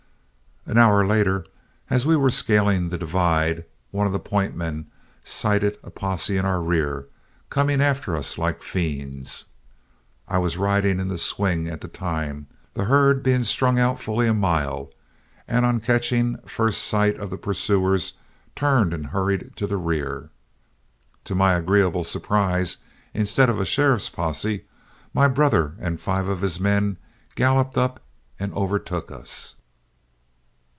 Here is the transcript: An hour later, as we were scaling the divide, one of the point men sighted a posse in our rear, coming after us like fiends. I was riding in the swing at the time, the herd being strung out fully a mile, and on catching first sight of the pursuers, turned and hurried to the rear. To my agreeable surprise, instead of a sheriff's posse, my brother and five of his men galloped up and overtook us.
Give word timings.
An 0.67 0.77
hour 0.77 1.05
later, 1.05 1.43
as 1.89 2.05
we 2.05 2.15
were 2.15 2.29
scaling 2.29 2.89
the 2.89 2.97
divide, 2.97 3.65
one 3.89 4.05
of 4.05 4.13
the 4.13 4.19
point 4.19 4.55
men 4.55 4.85
sighted 5.23 5.75
a 5.83 5.89
posse 5.89 6.37
in 6.37 6.45
our 6.45 6.61
rear, 6.61 7.07
coming 7.49 7.81
after 7.81 8.15
us 8.15 8.37
like 8.37 8.61
fiends. 8.61 9.45
I 10.27 10.37
was 10.37 10.57
riding 10.57 10.99
in 10.99 11.07
the 11.07 11.17
swing 11.17 11.67
at 11.67 11.81
the 11.81 11.87
time, 11.87 12.45
the 12.75 12.83
herd 12.85 13.23
being 13.23 13.41
strung 13.43 13.79
out 13.79 13.99
fully 13.99 14.27
a 14.27 14.35
mile, 14.35 14.91
and 15.47 15.65
on 15.65 15.79
catching 15.79 16.37
first 16.45 16.83
sight 16.83 17.17
of 17.17 17.31
the 17.31 17.37
pursuers, 17.39 18.13
turned 18.55 18.93
and 18.93 19.07
hurried 19.07 19.53
to 19.57 19.65
the 19.67 19.77
rear. 19.77 20.29
To 21.23 21.33
my 21.33 21.55
agreeable 21.55 22.03
surprise, 22.03 22.77
instead 23.15 23.49
of 23.49 23.59
a 23.59 23.65
sheriff's 23.65 24.09
posse, 24.09 24.65
my 25.11 25.27
brother 25.27 25.73
and 25.79 25.99
five 25.99 26.27
of 26.29 26.41
his 26.41 26.59
men 26.59 26.97
galloped 27.33 27.79
up 27.79 27.99
and 28.39 28.53
overtook 28.53 29.11
us. 29.11 29.55